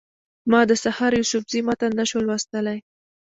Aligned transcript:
ما 0.51 0.61
د 0.69 0.71
سحر 0.83 1.11
یوسفزي 1.19 1.59
متن 1.67 1.91
نه 1.99 2.05
شو 2.09 2.19
لوستلی. 2.27 2.77